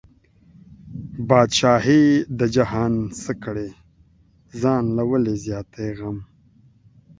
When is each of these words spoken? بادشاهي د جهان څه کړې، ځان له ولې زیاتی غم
بادشاهي 1.27 2.03
د 2.39 2.41
جهان 2.55 2.93
څه 3.21 3.31
کړې، 3.43 3.69
ځان 4.61 4.83
له 4.97 5.03
ولې 5.11 5.33
زیاتی 5.45 5.89
غم 5.97 6.17